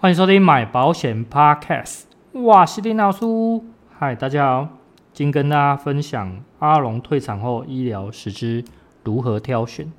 [0.00, 2.02] 欢迎收听买保险 Podcast。
[2.34, 3.26] 哇，是林老师，
[3.98, 4.68] 嗨，大家好，
[5.12, 8.64] 今跟大家分享阿龙退场后医疗实支
[9.02, 9.92] 如何挑选。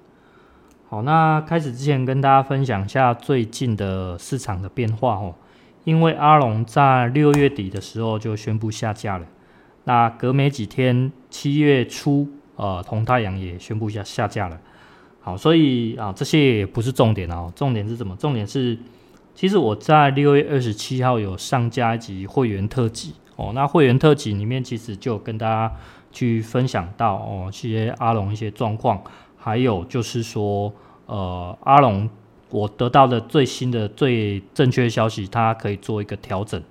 [0.87, 5.35] 好，那开始之前跟大家分享一下最近的市场的变化哦。
[5.83, 9.27] 因为阿龙在六月底的时候就宣布下架了，
[9.83, 12.25] 那隔没几天，七月初，
[12.55, 14.57] 呃，同太阳也宣布下下架了。
[15.19, 18.15] 好，所以啊，这些也不是重点哦，重点是什么？
[18.15, 18.77] 重点是。
[19.39, 25.73] 其实我在六月二十七号有上加一集会员特辑哦，那会员特辑里面其实就跟大家
[26.11, 29.01] 去分享到哦，一些阿龙一些状况，
[29.37, 30.73] 还有就是说，
[31.05, 32.09] 呃，阿龙
[32.49, 36.61] 我得到的最新的最正确消息，他可以做一个调整。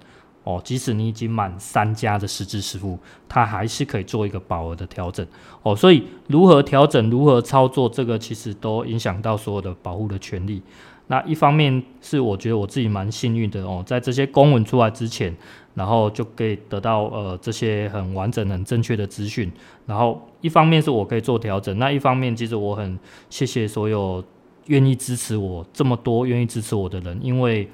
[0.48, 2.98] 哦，即使你已经满三家的实支实付，
[3.28, 5.26] 它还是可以做一个保额的调整
[5.62, 10.62] 哦，所以如何调整，如何操作，这个其实都影响到所有的保护的权利。
[11.08, 15.36] 那一方面是我觉得我自己蛮幸运的哦，在这些公文出来之前，
[15.74, 19.52] 然后就可以得到呃这些很完整、很正确的资讯。
[19.84, 24.24] 然后一方面是我可以做调整，那一方面其实我很谢谢所有
[24.68, 27.68] 愿意支持我这么多愿意支持我的人，因为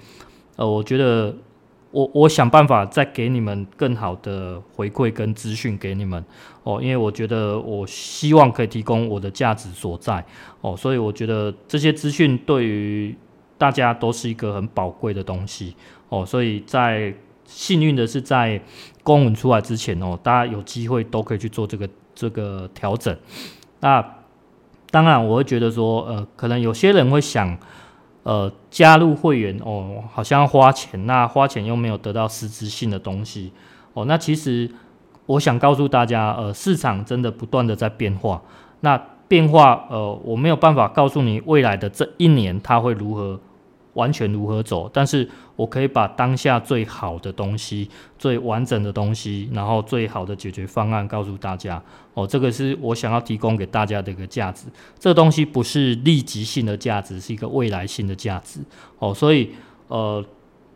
[0.56, 1.33] 呃我觉得。
[1.95, 6.23] 我我想办法再给你们更好的回馈跟资讯给你们
[6.64, 10.25] 哦，因为我觉得我希望可以提供我的价值所在
[10.61, 13.17] 哦，所以我觉得这些资讯对于
[13.56, 15.77] 大家都是一个很宝贵的东西
[16.09, 18.61] 哦，所以在幸运的是在
[19.05, 23.17] 公文出来之前哦，大家有机会都可以去做这个这个调整。
[23.78, 24.05] 那
[24.91, 27.56] 当然我会觉得说，呃，可能有些人会想。
[28.25, 33.53] 呃，加入会员哦，好像要花钱，那花钱又没有得到实质性的东西
[33.92, 34.05] 哦。
[34.06, 34.69] 那其实
[35.27, 38.42] 我想告诉大家，呃，市场真的不断的在变化，
[38.81, 43.39] 那变化呃，我没有办法告诉你未来的这一年它会如何。
[43.95, 44.89] 完全如何走？
[44.92, 51.83] 但是我可以把当下最好的东西、最完整的东西，然后最好的解决方案告诉大家。
[52.12, 54.66] 哦，这个是我想要提供给大家的一个价值。
[54.99, 58.60] 这个东西不是立即性的价值，是一个未来性的价值。
[58.99, 59.50] 哦，所以
[59.88, 60.25] 呃，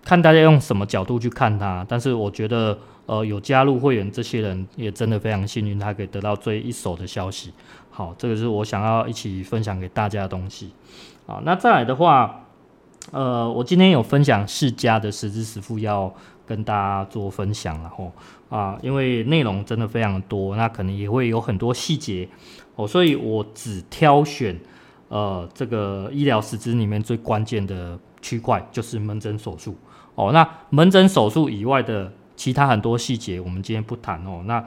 [0.05, 1.85] 看大家用什么角度去看它。
[1.89, 7.53] 但是我觉得，呃，有加入会员这些人也真的非常幸运，他可以得到最一手的消息。
[7.91, 10.71] 好，这个是我想要一起分享给大家的东西。
[11.27, 12.45] 好，那再来的话。
[13.11, 16.13] 呃，我今天有分享世家的十支十副要
[16.47, 18.13] 跟大家做分享，了吼
[18.51, 22.29] 啊，因为内容真的非常多，那可能也会有很多细节
[22.77, 24.59] 哦，所以我只挑选
[25.09, 29.75] 呃这个医疗十支里面最关键的区块，就是门诊手术
[30.15, 30.31] 哦。
[30.33, 34.43] 那门诊手术以外的其他很多细节，我们今天不谈哦。
[34.45, 34.63] 那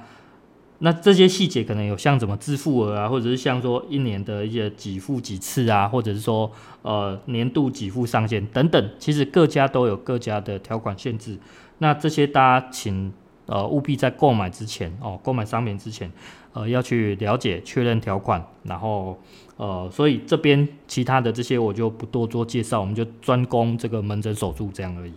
[0.84, 11.38] 那这些细节可能有像怎么自付额啊，或者是像说一年的一些给付几次啊，或者是说呃年度给付上限等等，其实各家都有各家的条款限制。
[11.78, 13.14] 那这些大家请
[13.46, 16.12] 呃务必在购买之前哦，购买商品之前
[16.54, 19.20] 呃要去了解确认条款，然后
[19.58, 25.14] 呃所以这边其他的这些我就不多做介绍，我们就专攻这个门诊手术这样而已。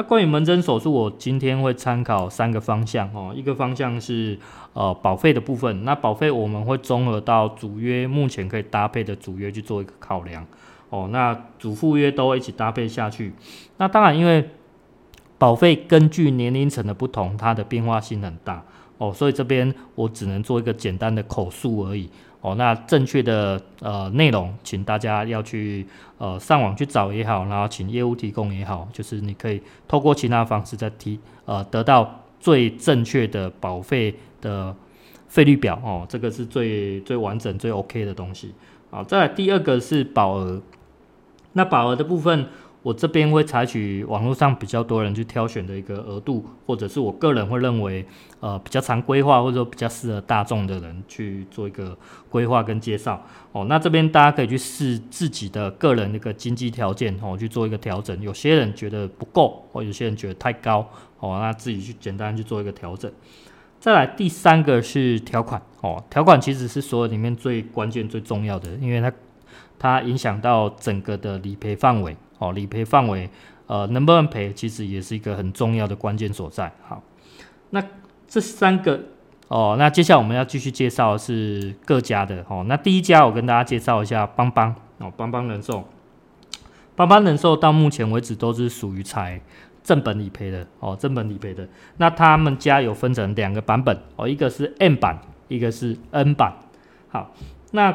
[0.00, 3.34] 那关于门诊手术，我今天会参考三个方向哦。
[3.36, 4.38] 一个方向是
[4.72, 10.46] 呃保费的部分，那保费我们会综合到主约目前可以搭配的主约去做一个考量
[10.88, 11.10] 哦。
[11.12, 13.34] 那主副约都会一起搭配下去。
[13.76, 14.48] 那当然，因为
[15.36, 18.64] 保费根据年龄层的不同，它的变化性很大
[18.96, 22.08] 哦，所以这边我只能做一个简单的口述而已。
[22.40, 25.86] 哦，那正确的呃内容，请大家要去
[26.18, 34.74] 呃上网去找也好，然后请业务提供也好，就是你可以透过其他方式再提呃得到最正确的保费的
[35.28, 38.54] 费率表哦，这个是最最完整最 OK 的东西。
[38.90, 40.62] 好，再来第二个是保额，
[41.52, 42.46] 那保额的部分。
[42.82, 48.06] 我这边会采取网络上比较多人去挑选的一个额度，或者是我个人会认为，
[48.40, 51.96] 呃，比较常规划或者说比较适合大众的人去做一个
[52.30, 53.22] 规划跟介绍。
[53.52, 58.18] 哦，那这边大家可以去试自己的个人的一个经济条件，哦，去做一个调整。
[58.22, 60.88] 有些人觉得不够，或有些人觉得太高，
[61.18, 63.12] 哦，那自己去简单去做一个调整。
[63.78, 69.12] 再来第三个是条款，哦，条款其实是所有里面最关键最重要的，因为它
[69.80, 72.16] 它影响到整个的理赔范围。
[72.38, 73.28] 哦，理赔范围，
[73.66, 76.72] 呃，能不能赔，其实也是一个很重要的关键所在。
[76.88, 77.02] 好，
[77.68, 77.84] 那
[78.26, 78.98] 这三个，
[79.48, 82.42] 哦，那接下来我们要继续介绍是各家的。
[82.48, 84.74] 哦，那第一家我跟大家介绍一下邦邦。
[84.96, 85.86] 哦，邦邦人寿，
[86.96, 89.38] 邦邦人寿到目前为止都是属于才
[89.82, 90.66] 正本理赔的。
[90.78, 91.68] 哦，正本理赔的。
[91.98, 93.94] 那他们家有分成两个版本。
[94.16, 96.54] 哦，一个是 M 版，一个是 N 版。
[97.10, 97.34] 好，
[97.72, 97.94] 那。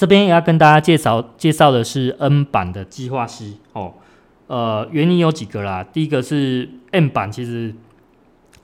[0.00, 3.92] 这边也要跟大家介绍介绍的是 N 版的计划 C 哦，
[4.46, 5.84] 呃，原因有几个啦。
[5.84, 7.74] 第一个是 M 版其实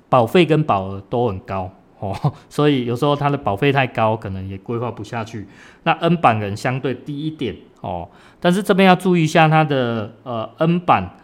[0.09, 2.17] 保费跟保额都很高哦，
[2.49, 5.47] 所以有时候它的保费太高，可能也规划不下去。
[5.83, 8.09] 那 N 版人相对低一点哦，
[8.41, 11.19] 但是这边要注意一下它的呃 N 版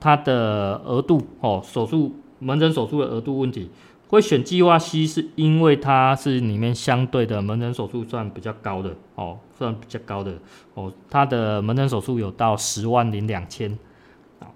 [0.00, 3.70] 它的额度哦，手术门诊手术的额度问题。
[4.08, 10.38] 会选计划 C 是因为它是里面相对的门诊手术算比较高的哦，算比较高的
[10.72, 13.70] 哦，它的门诊手术有到十万零两千。
[14.38, 14.48] 啊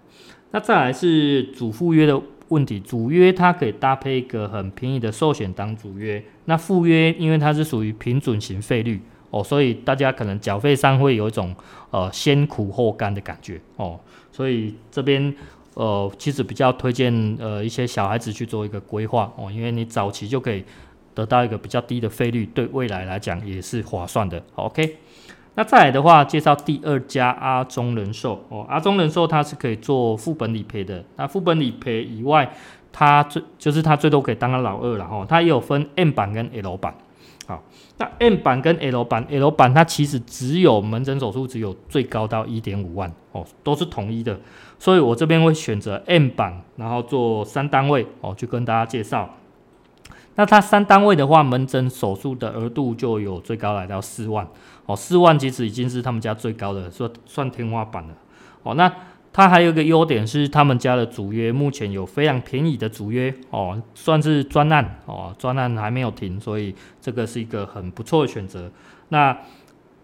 [0.53, 2.19] 那再来是主副约的
[2.49, 11.55] 问题，主约它可以搭配一个很便宜的寿险当主约，那副约因为它是属于平准型费率哦，所以大家可能缴费上会有一种
[11.91, 14.01] 呃先苦后甘的感觉哦，
[14.31, 15.35] 所以这边。
[15.75, 20.65] 呃，其实比较推荐呃一些小孩子去做一个规划哦，因为你早期就可以
[21.15, 24.43] 得到一个比较低的费率，对未来来讲也是划算的。
[24.55, 24.99] OK，
[25.55, 31.05] 那再来的话，介绍第二家阿中人寿哦，阿中人寿它是可以做副本理赔的。
[31.17, 32.55] 那副本理赔以外，
[32.93, 35.25] 它最就是它最多可以当个老二了哈。
[35.29, 36.95] 它也有分 M 版跟 L 版。
[37.47, 37.63] 好，
[37.99, 44.39] 那 M 版跟 L 版，L 版它其实只有门诊手术只有最高到一点五万哦，都是统一的。
[44.79, 49.29] 所以我这边会选择 M 版，然后做三单位哦，去跟大家介绍。
[50.37, 54.47] 那它三单位的话，门诊手术的额度就有最高来到四万
[54.87, 58.15] 哦，四万其实已经是他们家最高的，说算天花板了
[58.63, 58.75] 哦。
[58.75, 58.91] 那
[59.33, 68.71] 它还有一个优点是，他们家的主约目前有非常便宜的主约哦，算是专案哦，专案还没有停，所以这个是一个很不错的选择。
[69.09, 69.37] 那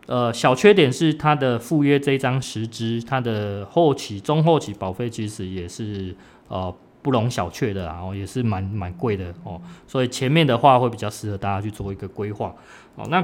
[0.06, 6.16] 呃，小缺点是它的附约这张十支，它的后期、中后期保费其实也是
[6.48, 9.60] 呃不容小觑的，然后也是蛮蛮贵的哦。
[9.86, 12.54] 所以前面的话会比较适合大家去做一个规划
[12.96, 13.06] 哦。
[13.10, 13.22] 那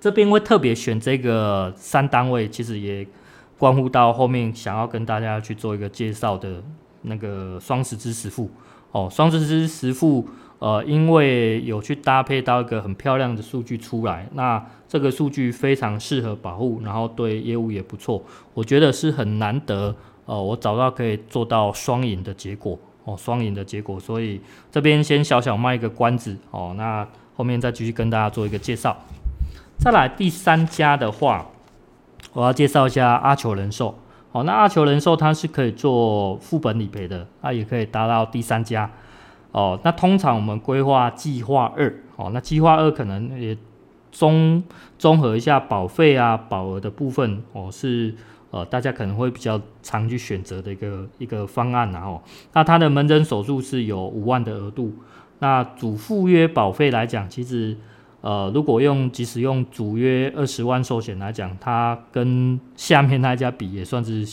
[0.00, 3.04] 这边会特别选这个三单位，其实也
[3.62, 6.60] 关乎到后面想要跟大家去做一个介绍的
[7.02, 8.50] 那个双十支实付
[8.90, 10.26] 哦，双十支实付。
[10.58, 18.20] 呃，因为有去搭配到一个很漂亮的数据出来，那这个数据非常适合保护，然后对业务也不错，
[18.52, 19.94] 我觉得是很难得。
[20.26, 24.40] 呃，我找到可以做到双赢的结果哦，双赢的结果，所以
[24.72, 27.06] 这边先小小卖一个关子哦，那
[27.36, 28.96] 后面再继续跟大家做一个介绍。
[29.78, 31.44] 再来第三家的话，
[32.32, 33.98] 我要介绍一下阿球人寿。
[34.32, 38.90] 哦，那阿球人寿它是可以做副本理赔的，它也可以达到第三家。
[39.50, 43.54] 哦，那通常我们规划计划二，哦，那计划二可能也
[44.10, 44.62] 综
[44.98, 48.14] 综合一下保费啊、保额的部分，哦，是
[48.50, 52.22] 呃大家可能会比较常去选择的一个一个方案，然后，
[52.54, 54.94] 那它的门诊手术是有五万的额度，
[55.40, 57.76] 那主附约保费来讲，其实
[58.22, 64.26] 呃如果用即使用主约二十万寿险来讲，它跟下面那家比也算是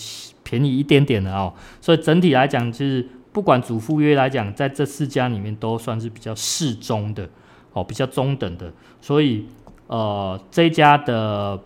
[0.44, 3.06] 便宜一点点的哦，所以整体来讲就是。
[3.32, 7.30] 不管主副约来讲，在这四家里面都算是比较适中的，
[7.74, 9.46] 哦，比较中等的，所以
[9.86, 11.58] 呃这家的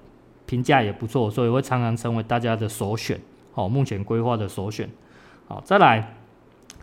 [0.46, 3.18] 评价也不错，所以会常常成为大家的首选，
[3.54, 4.90] 哦，目前规划的首选。
[5.48, 6.16] 好，再来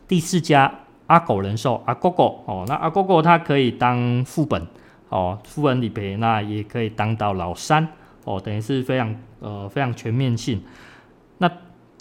[0.08, 0.72] 第四家
[1.06, 4.66] 阿狗人寿阿狗狗，哦，那阿狗狗它可以当副本，
[5.10, 7.86] 哦，富人理赔，那也可以当到老三，
[8.24, 10.62] 哦，等于是非常呃非常全面性，
[11.38, 11.50] 那。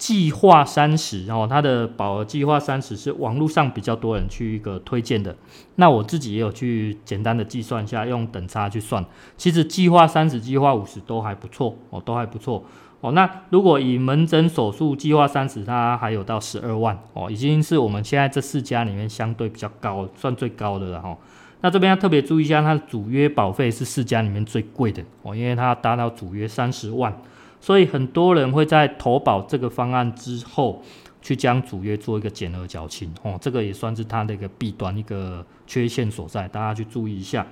[0.00, 5.36] 计划三十，然后它的保额计划三十是网络上比较多人去一个推荐的。
[5.74, 9.04] 那我自己也有去简单的计算一下，用等差去算，
[9.36, 12.64] 其实计划三十、计划五十都还不错哦，都还不错
[13.02, 13.12] 哦。
[13.12, 21.14] 那如果以门诊手术计划三十，它还有到十二万哦，已经是我们现在这四家里面相对比较高，算最高的了哈。
[21.62, 27.14] 那这边要特别注意一下，它的主约保费是四家里面最贵的哦，因为它达到主约三十万。
[27.60, 30.82] 所以很多人会在投保这个方案之后，
[31.20, 37.46] 去将主约做一个减额缴清，哦，这个也算是它的一个弊端，一个缺陷所在，大家去注意一下。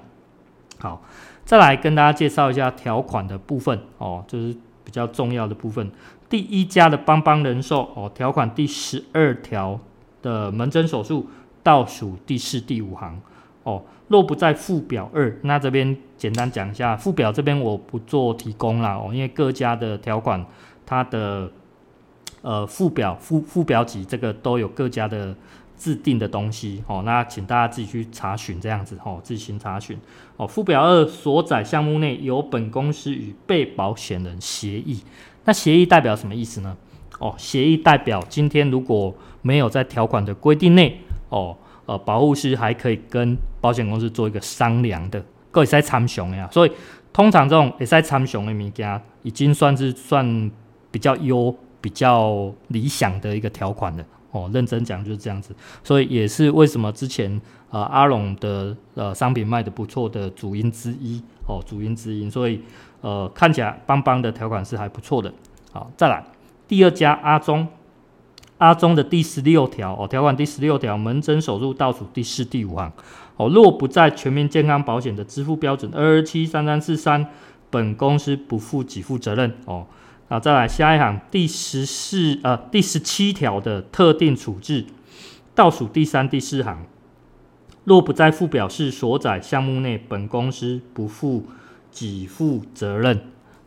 [0.79, 1.03] 好，
[1.45, 5.91] 再来跟大家介绍一下条款的部分，哦，就是比较重要的部分。
[6.31, 9.79] 第一家的邦邦人寿，哦，条款第十二条
[10.23, 11.29] 的门诊手术
[11.63, 13.21] 倒数第四、第五行。
[13.65, 20.43] 哦，若不在附表二，那这边简单讲一下，附表这边我不做提供啦哦，因为各家的条款，
[20.87, 21.51] 它的
[22.41, 25.35] 呃附表附附表几这个都有各家的
[25.77, 29.99] 制定的东西哦，那请大家自己去查询这样子哦，自行查询
[30.39, 30.47] 哦。
[30.47, 35.03] 附表二所载项目内有本公司与被保险人协议，
[35.45, 36.75] 那协议代表什么意思呢？
[37.19, 41.57] 哦，协议代表今天如果没有在条款的规定内哦。
[41.89, 46.47] 呃，保护师还可以跟保险公司做一个商量的，各位在参详呀。
[46.53, 46.73] 所以
[47.15, 50.51] 通常这种也在参详的物件，已经算是算
[50.91, 54.51] 比较优比较理想的一个条款的哦。
[54.53, 57.41] 认真讲就是这样子，所以也是为什么之前
[57.71, 62.29] 呃阿龙的呃商品卖得不错的主因之一哦，主因之一。
[62.29, 62.61] 所以
[63.01, 65.33] 呃看起来邦邦的条款是还不错的。
[65.73, 66.23] 好，再来
[66.69, 67.67] 第二家阿中。
[68.59, 72.93] 阿中的第十六条哦，条款第十六条，门诊手术倒数第四、第五行
[73.37, 77.25] 哦，若不在全民健康保险的支付标准二二七三三四三，
[77.71, 79.87] 本公司不负给付责任哦。
[80.29, 84.85] 啊再来下一行第十四呃第十七条的特定处置
[85.55, 86.85] 倒数第三、第四行，
[87.85, 91.47] 若不在附表示所载项目内，本公司不负
[91.93, 93.21] 给付责任。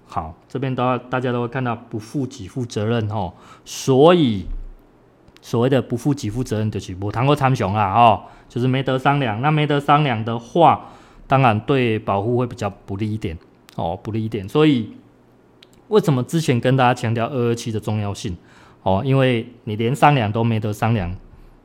[0.05, 3.31] 好，这边都大家都会看到不负给付责任哦，
[3.63, 4.43] 所以。
[5.41, 9.41] 所谓的不负己负责任就是我谈过参详啦，哦，就是没得商量。
[9.41, 10.89] 那没得商量的话，
[11.27, 13.37] 当然对保护会比较不利一点，
[13.75, 14.47] 哦，不利一点。
[14.47, 14.91] 所以
[15.87, 18.37] 为什么之前跟大家强调二二七的重要性？
[18.83, 21.15] 哦，因为你连商量都没得商量。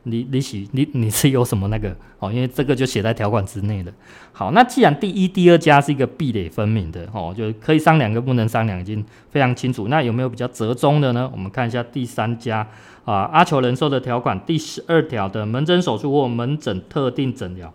[0.09, 2.33] 你你喜你你是有什么那个哦？
[2.33, 3.93] 因为这个就写在条款之内的。
[4.33, 9.89] 好，那既然第一、第二家是一个壁垒分明的哦，就可以商量跟不能商量已经非常清楚。
[9.89, 11.29] 那有没有比较折中的呢？
[11.33, 12.67] 我们看一下第三家
[13.05, 17.73] 啊，阿求人寿的条款第十二条的门诊手术或门诊特定诊疗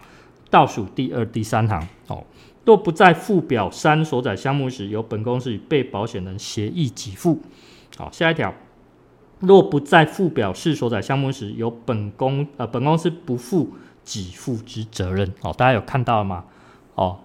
[0.49, 2.23] 倒数第二、第三行哦，
[2.63, 7.41] 若不在附表三所载项目时，由本公司与被保险人协议给付。
[7.97, 8.53] 好，下一条。
[9.41, 13.71] 若不在附表四所载项目时，由本公呃本公司不负
[14.05, 15.33] 给付之责任。
[15.41, 16.45] 哦，大家有看到了吗？
[16.95, 17.19] 哦，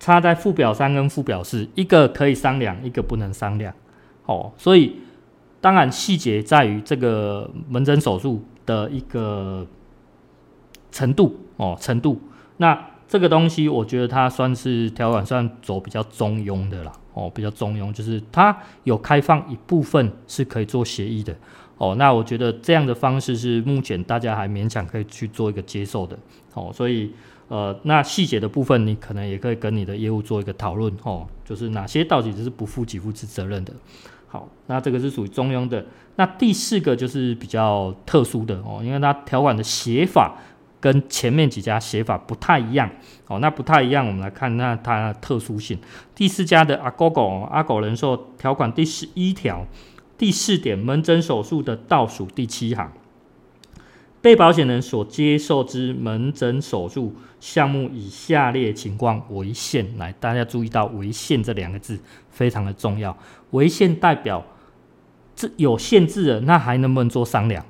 [0.00, 3.74] 差在附表三跟附表四，一个可以商量，一个不能商量。
[4.26, 4.96] 哦，所以
[5.60, 9.66] 当然细节在于这个门诊手术的一个
[10.90, 12.20] 程度哦程度。
[12.58, 16.92] 那这个东西，我觉得它算是条款算走比较中庸的啦。
[17.14, 21.34] 哦，比较中庸，就是它有开放一部分是可以做协议的。
[21.76, 26.16] 哦，那我觉得这样的方式是目前大家还勉强可以去做一个接受的。
[26.54, 27.12] 哦，所以
[27.48, 30.92] 呃，那细节的部分你可能也可以跟你的业务做一个讨论。
[31.02, 33.72] 哦，就是哪些到底是不负给付之责任的。
[34.28, 35.84] 好，那这个是属于中庸的。
[36.14, 40.36] 那第四个就是比较特殊的哦，因为它条款的写法
[40.80, 42.90] 跟前面几家写法不太一样。
[43.26, 45.78] 哦，那不太一样，我们来看那它的特殊性。
[46.14, 49.66] 第四家的阿狗狗阿狗人寿条款第十一条。
[50.16, 52.92] 第四点，门诊手术的倒数第七行，
[54.20, 59.96] 被保险人所接受之门诊手术项目以下列情况为限。
[59.96, 63.16] 来，大家注意到“为限”这两个字非常的重要。
[63.52, 64.44] 为限代表
[65.36, 67.64] 这有限制的，那还能不能做商量？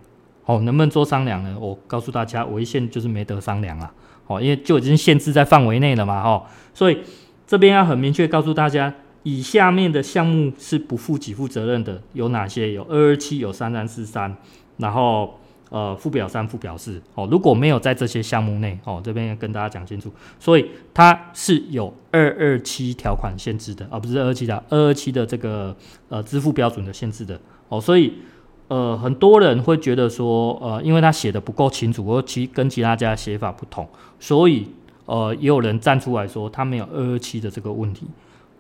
[0.49, 1.55] 哦，能不能做商量呢？
[1.61, 3.93] 我告诉大家，为限就是没得商量了。
[4.26, 6.23] 哦，因为就已经限制在范围内了嘛。
[6.23, 6.99] 哦，所以
[7.47, 8.95] 这边要很明确告诉大家。
[9.25, 12.73] 以下面的项目是不负给付责任的有哪些？
[12.73, 14.35] 有二二七，有三三四三，
[14.78, 15.38] 然后
[15.69, 17.28] 呃附表三、附表四哦。
[17.31, 20.11] 如果没有在这些项目内哦，这边要跟大家讲清楚。
[20.38, 25.76] 所以它是有二二七条款限制的，而、不是二二七的二二七的这个
[26.09, 27.38] 呃支付标准的限制的
[27.69, 27.78] 哦。
[27.78, 28.14] 所以
[28.68, 33.88] 呃很多人会觉得说呃，因为他写的不够清楚，或其跟其他家写法不同，
[34.20, 34.68] 所以
[35.06, 38.06] 呃也有人站出来说他没有二二七的这个问题。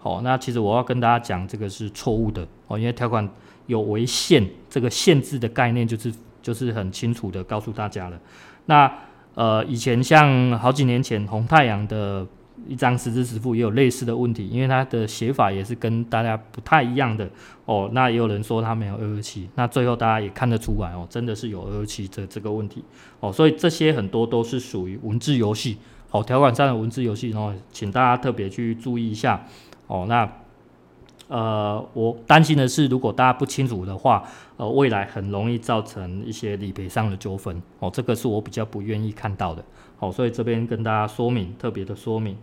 [0.00, 3.28] 好，那其实我要跟大家讲，这个是错误的哦，因为条款
[3.66, 8.18] 有违限这个限制的概念，就是就是很清楚的告诉大家了。
[8.66, 8.90] 那
[9.34, 12.26] 呃，以前像好几年前红太阳的
[12.66, 17.28] 一张实支实付也有类似的问题，因为它的写法也是跟大家不太一样的
[17.64, 17.88] 哦。
[17.92, 22.82] 那也有人说它没有二二七，那最后大家也看得出来哦，真的是有二二七的这个问题
[23.20, 23.32] 哦。
[23.32, 29.46] 所以这些很多都是属于文字游戏，好，条款上的文字游戏哦，请大家特别去注意一下。
[29.86, 30.30] 哦，那
[31.28, 34.24] 呃，我担心的是，如果大家不清楚的话，
[34.56, 37.62] 呃，未来很容易造成一些理赔上的纠纷。
[37.78, 39.62] 哦，这个是我比较不愿意看到的。
[39.98, 42.36] 好，所以这边跟大家说明，特别的说明。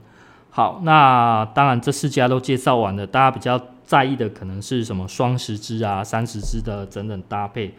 [0.51, 7.73] 好，那当然这四家都介绍完了，大家比较在意的可能是什么双十支啊、三十支的整整搭配。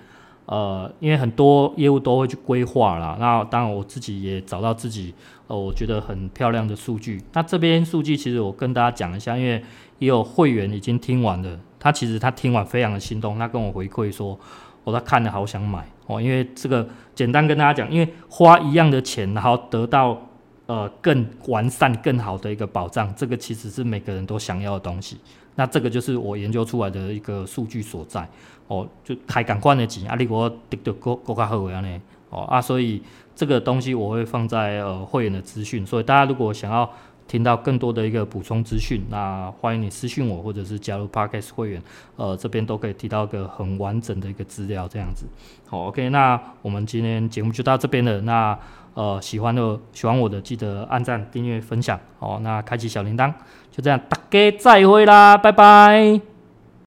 [0.46, 3.16] 呃，因为很多业务都会去规划啦。
[3.20, 5.14] 那当然我自己也找到自己。
[5.48, 7.22] 呃，我觉得很漂亮的数据。
[7.32, 9.62] 那这边数据其实我跟大家讲一下，因为
[10.00, 14.36] 也有会员已经听完了，他其实他听完非常的心动，他跟我回馈说，
[14.82, 20.20] 我、哦、他看了好想买哦，因为这个简单跟大家讲，因为花一样的钱，然后得到
[20.66, 25.18] 呃更完善、更好的一个保障，这个其实是每个人都想要的东西。
[25.56, 28.26] 那这个就是我研究出来的一个数据所在
[28.68, 33.02] 哦，就开感官的钱，啊，你我得得够够较好样呢哦啊，所以。
[33.36, 36.90] 这个东西我会放在呃会员的资讯，所以大家如果想要
[37.28, 41.82] 听到更多的一个补充资讯，那欢迎你私讯我，或者是加入 parkas 会员，
[42.16, 45.26] 呃，这边都可以提到一个很完整的一个资料，这样子。
[45.66, 48.22] 好，OK，那我们今天节目就到这边了。
[48.22, 48.58] 那
[48.96, 52.00] 呃，喜欢的喜欢我的，记得按赞、订阅、分享。
[52.18, 53.30] 哦，那开启小铃铛，
[53.70, 56.35] 就这样，大家再会啦，拜拜。